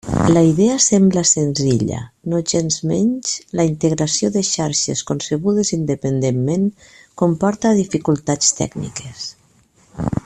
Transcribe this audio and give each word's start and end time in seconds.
La 0.35 0.41
idea 0.51 0.75
sembla 0.83 1.21
senzilla, 1.31 1.99
nogensmenys, 2.33 3.35
la 3.59 3.65
integració 3.73 4.31
de 4.39 4.43
xarxes, 4.53 5.05
concebudes 5.13 5.73
independentment, 5.79 6.67
comporta 7.25 7.75
dificultats 7.85 8.51
tècniques. 8.63 9.29